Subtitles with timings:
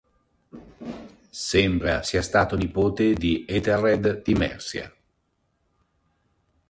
[1.31, 4.91] Sembra sia stato nipote di Aethelred di Mercia.